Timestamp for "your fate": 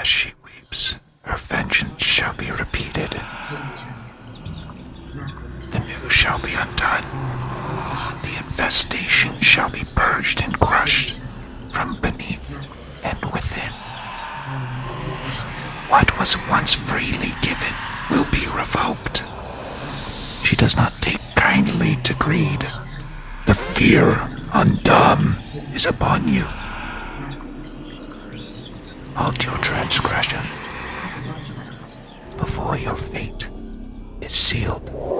32.78-33.50